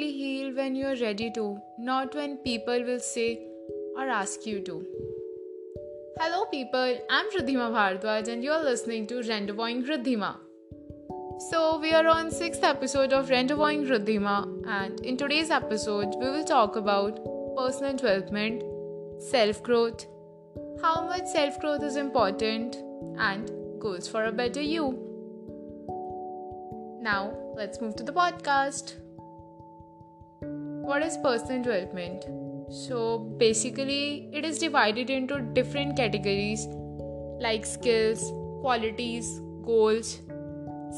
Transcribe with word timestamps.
only 0.00 0.12
heal 0.12 0.54
when 0.54 0.74
you're 0.74 0.96
ready 0.96 1.30
to, 1.30 1.60
not 1.78 2.14
when 2.14 2.38
people 2.38 2.82
will 2.84 3.00
say 3.00 3.38
or 3.98 4.08
ask 4.08 4.46
you 4.46 4.60
to. 4.60 4.82
Hello, 6.18 6.46
people. 6.46 6.96
I'm 7.10 7.26
Riddhima 7.32 7.66
Bhardwaj, 7.74 8.28
and 8.28 8.42
you're 8.42 8.62
listening 8.62 9.06
to 9.08 9.16
Rendezvousing 9.16 9.86
Riddhima. 9.86 10.36
So, 11.50 11.78
we 11.78 11.92
are 11.92 12.06
on 12.06 12.30
sixth 12.30 12.64
episode 12.64 13.12
of 13.12 13.28
Rendezvousing 13.28 13.90
Riddhima, 13.90 14.38
and 14.66 15.00
in 15.00 15.18
today's 15.18 15.50
episode, 15.50 16.14
we 16.18 16.30
will 16.30 16.44
talk 16.44 16.76
about 16.76 17.20
personal 17.58 17.94
development, 17.94 18.62
self 19.18 19.62
growth, 19.62 20.06
how 20.80 20.94
much 21.08 21.26
self 21.26 21.60
growth 21.60 21.82
is 21.82 21.96
important, 21.96 22.76
and 23.18 23.52
goals 23.78 24.08
for 24.08 24.24
a 24.24 24.32
better 24.32 24.62
you. 24.62 24.88
Now, 27.02 27.34
let's 27.54 27.82
move 27.82 27.96
to 27.96 28.02
the 28.02 28.12
podcast. 28.12 28.94
What 30.90 31.04
is 31.04 31.16
personal 31.18 31.62
development? 31.62 32.24
So, 32.68 33.18
basically, 33.38 34.28
it 34.32 34.44
is 34.44 34.58
divided 34.58 35.08
into 35.08 35.40
different 35.58 35.96
categories 35.96 36.66
like 37.38 37.64
skills, 37.64 38.32
qualities, 38.60 39.38
goals, 39.62 40.18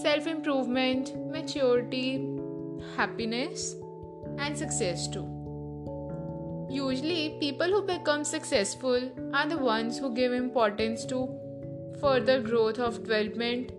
self 0.03 0.27
improvement, 0.27 1.13
maturity, 1.31 2.27
happiness, 2.97 3.77
and 4.39 4.57
success 4.57 5.09
too. 5.09 5.29
Usually, 6.71 7.37
people 7.39 7.67
who 7.67 7.83
become 7.83 8.25
successful 8.25 9.13
are 9.35 9.47
the 9.47 9.59
ones 9.59 9.99
who 9.99 10.15
give 10.15 10.33
importance 10.33 11.05
to 11.13 11.29
further 12.01 12.41
growth 12.41 12.79
of 12.79 13.03
development. 13.03 13.73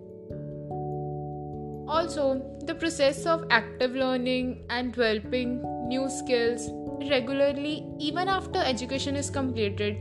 Also, 1.88 2.40
the 2.66 2.76
process 2.76 3.26
of 3.26 3.48
active 3.50 3.96
learning 3.96 4.64
and 4.70 4.94
developing 4.94 5.73
new 5.94 6.10
skills 6.10 6.70
regularly, 7.10 7.86
even 8.00 8.28
after 8.28 8.60
education 8.60 9.16
is 9.16 9.30
completed, 9.30 9.98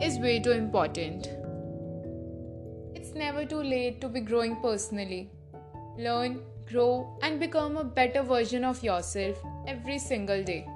is 0.00 0.18
way 0.18 0.40
too 0.40 0.52
important. 0.52 1.28
It's 2.94 3.14
never 3.14 3.44
too 3.44 3.62
late 3.62 4.00
to 4.00 4.08
be 4.08 4.20
growing 4.20 4.56
personally. 4.62 5.30
Learn, 5.98 6.40
grow, 6.70 7.18
and 7.22 7.40
become 7.40 7.76
a 7.76 7.84
better 7.84 8.22
version 8.22 8.64
of 8.64 8.82
yourself 8.82 9.42
every 9.66 9.98
single 9.98 10.42
day. 10.42 10.66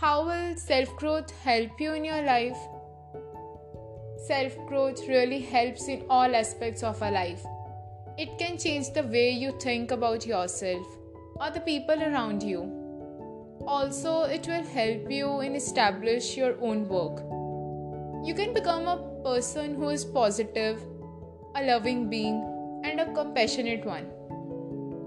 How 0.00 0.16
will 0.26 0.56
self 0.56 0.94
growth 0.96 1.30
help 1.44 1.80
you 1.80 1.94
in 1.94 2.04
your 2.04 2.22
life? 2.22 2.58
Self 4.26 4.58
growth 4.66 5.06
really 5.08 5.40
helps 5.40 5.88
in 5.88 6.04
all 6.08 6.36
aspects 6.42 6.82
of 6.82 7.02
our 7.02 7.10
life. 7.10 7.46
It 8.18 8.36
can 8.38 8.58
change 8.58 8.92
the 8.92 9.04
way 9.14 9.30
you 9.30 9.52
think 9.60 9.96
about 9.98 10.26
yourself 10.26 10.86
or 11.40 11.50
the 11.50 11.60
people 11.60 12.02
around 12.10 12.42
you. 12.42 12.77
Also, 13.68 14.22
it 14.22 14.46
will 14.48 14.64
help 14.64 15.10
you 15.10 15.40
in 15.40 15.54
establish 15.54 16.38
your 16.38 16.54
own 16.62 16.88
work. 16.88 17.18
You 18.26 18.34
can 18.34 18.54
become 18.54 18.88
a 18.88 18.96
person 19.22 19.74
who 19.74 19.90
is 19.90 20.06
positive, 20.06 20.80
a 21.54 21.64
loving 21.64 22.08
being, 22.08 22.38
and 22.82 22.98
a 22.98 23.12
compassionate 23.12 23.84
one. 23.84 24.08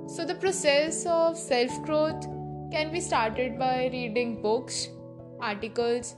So, 0.07 0.25
the 0.25 0.35
process 0.35 1.07
of 1.07 1.39
self 1.39 1.81
growth 1.81 2.29
can 2.71 2.91
be 2.91 2.99
started 2.99 3.57
by 3.57 3.89
reading 3.91 4.43
books, 4.43 4.89
articles, 5.39 6.15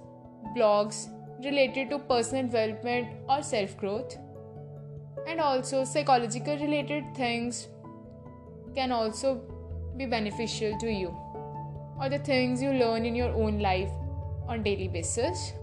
blogs 0.57 1.07
related 1.45 1.91
to 1.91 1.99
personal 1.99 2.43
development 2.43 3.07
or 3.29 3.41
self 3.41 3.77
growth, 3.77 4.17
and 5.25 5.39
also 5.39 5.85
psychological 5.85 6.57
related 6.57 7.15
things 7.15 7.67
can 8.75 8.91
also 8.91 9.35
be 9.95 10.05
beneficial 10.05 10.77
to 10.79 10.91
you 10.91 11.22
or 12.03 12.09
the 12.09 12.19
things 12.19 12.61
you 12.61 12.71
learn 12.71 13.05
in 13.05 13.15
your 13.15 13.33
own 13.43 13.59
life 13.59 13.91
on 14.47 14.63
daily 14.63 14.87
basis 14.87 15.53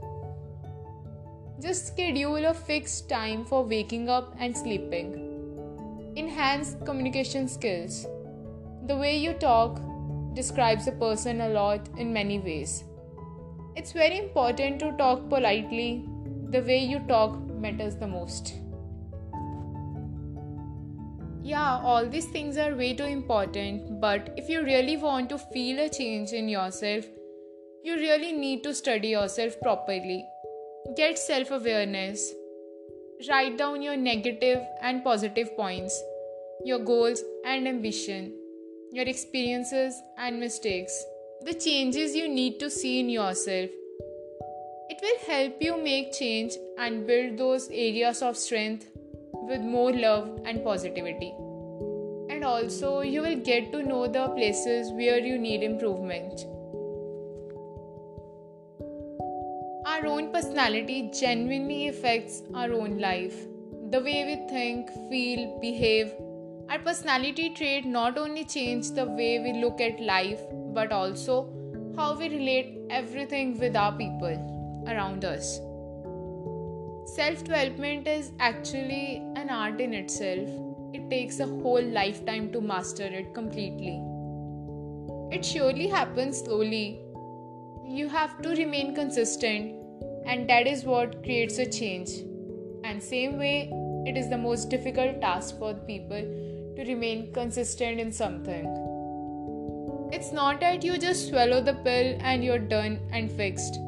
just 1.62 1.88
schedule 1.88 2.46
a 2.46 2.54
fixed 2.54 3.08
time 3.08 3.44
for 3.44 3.64
waking 3.64 4.08
up 4.08 4.34
and 4.38 4.56
sleeping 4.56 5.10
Enhance 6.16 6.76
communication 6.84 7.46
skills. 7.46 8.04
The 8.88 8.96
way 8.96 9.16
you 9.16 9.32
talk 9.34 9.80
describes 10.34 10.88
a 10.88 10.92
person 10.92 11.40
a 11.40 11.48
lot 11.50 11.88
in 11.98 12.12
many 12.12 12.40
ways. 12.40 12.82
It's 13.76 13.92
very 13.92 14.18
important 14.18 14.80
to 14.80 14.90
talk 14.96 15.28
politely. 15.28 16.04
The 16.48 16.62
way 16.62 16.78
you 16.84 16.98
talk 17.06 17.38
matters 17.48 17.94
the 17.94 18.08
most. 18.08 18.59
Yeah, 21.50 21.80
all 21.82 22.06
these 22.06 22.26
things 22.26 22.56
are 22.56 22.76
way 22.76 22.94
too 22.94 23.06
important, 23.06 24.00
but 24.00 24.32
if 24.36 24.48
you 24.48 24.62
really 24.62 24.96
want 24.96 25.30
to 25.30 25.38
feel 25.38 25.80
a 25.80 25.88
change 25.88 26.30
in 26.30 26.48
yourself, 26.48 27.04
you 27.82 27.96
really 27.96 28.30
need 28.30 28.62
to 28.62 28.72
study 28.72 29.08
yourself 29.08 29.58
properly. 29.60 30.24
Get 30.96 31.18
self 31.18 31.50
awareness, 31.50 32.32
Write 33.28 33.58
down 33.58 33.82
your 33.82 33.96
negative 33.96 34.60
and 34.80 35.02
positive 35.02 35.56
points, 35.56 36.00
your 36.64 36.78
goals 36.78 37.24
and 37.44 37.66
ambition, 37.66 38.32
your 38.92 39.06
experiences 39.06 40.00
and 40.18 40.38
mistakes, 40.38 41.04
the 41.44 41.52
changes 41.52 42.14
you 42.14 42.28
need 42.28 42.60
to 42.60 42.70
see 42.70 43.00
in 43.00 43.10
yourself. 43.10 43.70
It 44.88 44.98
will 45.02 45.18
help 45.26 45.60
you 45.60 45.76
make 45.82 46.12
change 46.12 46.52
and 46.78 47.06
build 47.08 47.38
those 47.38 47.68
areas 47.70 48.22
of 48.22 48.36
strength 48.36 48.86
with 49.50 49.60
more 49.60 49.92
love 49.92 50.28
and 50.46 50.64
positivity. 50.64 51.34
And 52.30 52.44
also, 52.44 53.00
you 53.00 53.20
will 53.22 53.36
get 53.36 53.72
to 53.72 53.82
know 53.82 54.06
the 54.06 54.28
places 54.28 54.92
where 54.92 55.18
you 55.18 55.36
need 55.36 55.62
improvement. 55.64 56.46
Our 59.86 60.06
own 60.06 60.32
personality 60.32 61.10
genuinely 61.12 61.88
affects 61.88 62.42
our 62.54 62.72
own 62.72 62.98
life. 62.98 63.34
The 63.90 64.00
way 64.00 64.24
we 64.24 64.36
think, 64.48 64.88
feel, 65.10 65.58
behave. 65.60 66.12
Our 66.68 66.78
personality 66.78 67.50
trait 67.50 67.84
not 67.84 68.16
only 68.16 68.44
change 68.44 68.92
the 68.92 69.06
way 69.06 69.40
we 69.40 69.60
look 69.60 69.80
at 69.80 70.00
life, 70.00 70.40
but 70.72 70.92
also 70.92 71.52
how 71.96 72.16
we 72.16 72.28
relate 72.28 72.78
everything 72.88 73.58
with 73.58 73.74
our 73.74 73.92
people 73.98 74.84
around 74.86 75.24
us. 75.24 75.60
Self 77.14 77.42
development 77.42 78.06
is 78.06 78.30
actually 78.38 79.16
an 79.34 79.50
art 79.50 79.80
in 79.80 79.94
itself. 79.94 80.48
It 80.94 81.10
takes 81.10 81.40
a 81.40 81.46
whole 81.46 81.82
lifetime 81.82 82.52
to 82.52 82.60
master 82.60 83.02
it 83.02 83.34
completely. 83.34 84.00
It 85.32 85.44
surely 85.44 85.88
happens 85.88 86.38
slowly. 86.38 87.00
You 87.84 88.08
have 88.08 88.40
to 88.42 88.50
remain 88.50 88.94
consistent 88.94 89.74
and 90.24 90.48
that 90.48 90.68
is 90.68 90.84
what 90.84 91.24
creates 91.24 91.58
a 91.58 91.66
change 91.66 92.10
and 92.84 93.02
same 93.02 93.38
way 93.38 93.70
it 94.06 94.16
is 94.16 94.30
the 94.30 94.38
most 94.38 94.70
difficult 94.70 95.20
task 95.20 95.58
for 95.58 95.74
people 95.74 96.22
to 96.76 96.84
remain 96.86 97.32
consistent 97.32 97.98
in 97.98 98.12
something 98.12 98.66
it's 100.12 100.32
not 100.32 100.60
that 100.60 100.84
you 100.84 100.98
just 100.98 101.28
swallow 101.28 101.60
the 101.60 101.74
pill 101.86 102.16
and 102.20 102.44
you're 102.44 102.66
done 102.74 102.98
and 103.12 103.30
fixed 103.32 103.78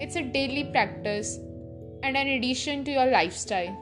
it's 0.00 0.16
a 0.16 0.22
daily 0.22 0.64
practice 0.64 1.38
and 2.06 2.16
an 2.16 2.28
addition 2.28 2.84
to 2.84 2.92
your 2.92 3.06
lifestyle. 3.06 3.76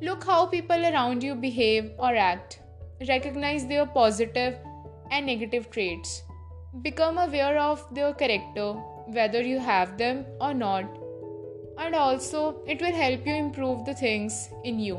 Look 0.00 0.24
how 0.24 0.46
people 0.46 0.86
around 0.90 1.22
you 1.22 1.34
behave 1.34 1.90
or 1.98 2.14
act. 2.16 2.60
Recognize 3.08 3.66
their 3.66 3.84
positive 3.84 4.56
and 5.10 5.26
negative 5.26 5.70
traits. 5.70 6.22
Become 6.82 7.18
aware 7.18 7.58
of 7.58 7.82
their 7.94 8.14
character 8.14 8.72
whether 9.18 9.40
you 9.42 9.58
have 9.58 9.96
them 9.98 10.24
or 10.40 10.52
not, 10.54 10.84
and 11.78 11.94
also 11.94 12.62
it 12.66 12.80
will 12.80 12.94
help 12.94 13.26
you 13.26 13.34
improve 13.34 13.84
the 13.84 13.94
things 13.94 14.50
in 14.64 14.78
you. 14.78 14.96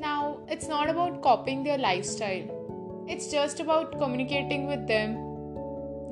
Now, 0.00 0.40
it's 0.48 0.68
not 0.68 0.90
about 0.90 1.22
copying 1.22 1.62
their 1.62 1.78
lifestyle, 1.78 3.06
it's 3.08 3.30
just 3.30 3.60
about 3.60 3.98
communicating 3.98 4.66
with 4.66 4.86
them. 4.88 5.14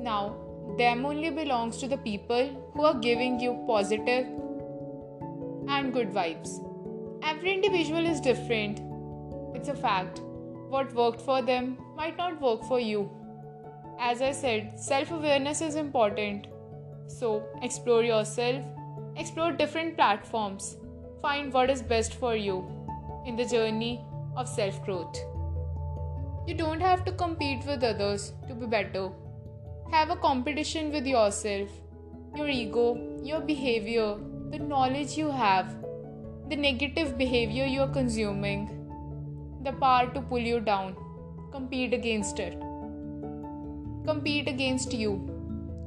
Now, 0.03 0.44
them 0.77 1.05
only 1.05 1.29
belongs 1.29 1.77
to 1.77 1.87
the 1.87 1.97
people 1.97 2.71
who 2.73 2.83
are 2.83 2.99
giving 2.99 3.39
you 3.39 3.63
positive 3.67 4.25
and 5.67 5.93
good 5.93 6.11
vibes. 6.11 6.61
Every 7.23 7.53
individual 7.53 8.05
is 8.05 8.19
different. 8.19 8.81
It's 9.55 9.69
a 9.69 9.75
fact. 9.75 10.19
What 10.69 10.93
worked 10.93 11.21
for 11.21 11.41
them 11.41 11.77
might 11.95 12.17
not 12.17 12.41
work 12.41 12.63
for 12.65 12.79
you. 12.79 13.09
As 13.99 14.21
I 14.21 14.31
said, 14.31 14.77
self 14.77 15.11
awareness 15.11 15.61
is 15.61 15.75
important. 15.75 16.47
So, 17.07 17.43
explore 17.61 18.03
yourself, 18.03 18.63
explore 19.15 19.51
different 19.53 19.95
platforms, 19.95 20.75
find 21.21 21.53
what 21.53 21.69
is 21.69 21.81
best 21.81 22.13
for 22.13 22.35
you 22.35 22.57
in 23.25 23.35
the 23.35 23.45
journey 23.45 24.03
of 24.35 24.49
self 24.49 24.83
growth. 24.83 25.17
You 26.47 26.53
don't 26.53 26.81
have 26.81 27.05
to 27.05 27.11
compete 27.13 27.65
with 27.65 27.83
others 27.83 28.33
to 28.47 28.53
be 28.53 28.65
better. 28.65 29.09
Have 29.91 30.09
a 30.09 30.15
competition 30.15 30.91
with 30.91 31.05
yourself, 31.05 31.69
your 32.35 32.49
ego, 32.49 33.19
your 33.23 33.39
behavior, 33.39 34.17
the 34.51 34.59
knowledge 34.59 35.17
you 35.17 35.31
have, 35.31 35.75
the 36.49 36.55
negative 36.55 37.17
behavior 37.17 37.65
you 37.65 37.81
are 37.81 37.93
consuming, 37.93 38.69
the 39.63 39.71
power 39.73 40.11
to 40.13 40.21
pull 40.21 40.39
you 40.39 40.59
down. 40.59 40.95
Compete 41.51 41.93
against 41.93 42.39
it. 42.39 42.59
Compete 44.05 44.47
against 44.47 44.93
you 44.93 45.13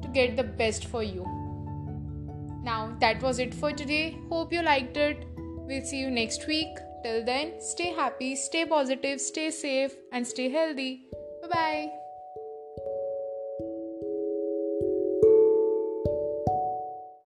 to 0.02 0.08
get 0.08 0.36
the 0.36 0.42
best 0.42 0.86
for 0.86 1.02
you. 1.02 1.24
Now, 2.64 2.96
that 3.00 3.22
was 3.22 3.38
it 3.38 3.54
for 3.54 3.72
today. 3.72 4.18
Hope 4.30 4.52
you 4.52 4.62
liked 4.62 4.96
it. 4.96 5.26
We'll 5.36 5.84
see 5.84 5.98
you 5.98 6.10
next 6.10 6.46
week. 6.46 6.68
Till 7.04 7.24
then, 7.24 7.60
stay 7.60 7.92
happy, 7.92 8.34
stay 8.34 8.64
positive, 8.64 9.20
stay 9.20 9.50
safe, 9.50 9.94
and 10.12 10.26
stay 10.26 10.48
healthy. 10.48 11.04
Bye 11.42 11.48
bye. 11.48 12.07